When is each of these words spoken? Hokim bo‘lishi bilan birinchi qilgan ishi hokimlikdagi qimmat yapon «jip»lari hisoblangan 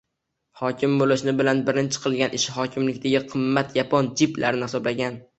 Hokim 0.59 0.93
bo‘lishi 1.01 1.33
bilan 1.41 1.59
birinchi 1.67 1.99
qilgan 2.05 2.33
ishi 2.37 2.53
hokimlikdagi 2.55 3.21
qimmat 3.33 3.77
yapon 3.81 4.09
«jip»lari 4.23 4.63
hisoblangan 4.65 5.21